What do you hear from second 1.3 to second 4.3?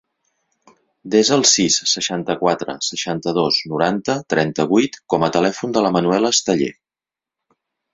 el sis, seixanta-quatre, seixanta-dos, noranta,